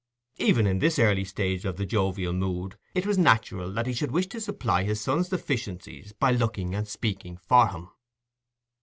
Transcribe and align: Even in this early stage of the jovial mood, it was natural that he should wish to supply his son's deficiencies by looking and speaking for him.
Even 0.37 0.65
in 0.65 0.79
this 0.79 0.97
early 0.97 1.23
stage 1.23 1.63
of 1.63 1.77
the 1.77 1.85
jovial 1.85 2.33
mood, 2.33 2.75
it 2.95 3.05
was 3.05 3.19
natural 3.19 3.71
that 3.73 3.85
he 3.85 3.93
should 3.93 4.09
wish 4.09 4.25
to 4.25 4.41
supply 4.41 4.81
his 4.83 4.99
son's 4.99 5.29
deficiencies 5.29 6.11
by 6.11 6.31
looking 6.31 6.73
and 6.73 6.87
speaking 6.87 7.37
for 7.37 7.67
him. 7.67 7.87